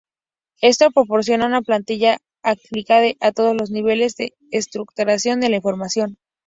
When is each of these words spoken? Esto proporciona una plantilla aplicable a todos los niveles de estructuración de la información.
Esto 0.63 0.89
proporciona 0.89 1.45
una 1.45 1.61
plantilla 1.61 2.17
aplicable 2.41 3.17
a 3.19 3.31
todos 3.31 3.55
los 3.55 3.69
niveles 3.69 4.15
de 4.15 4.33
estructuración 4.49 5.39
de 5.41 5.49
la 5.51 5.57
información. 5.57 6.17